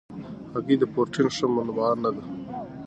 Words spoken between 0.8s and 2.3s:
پروټین ښه منبع نه ده.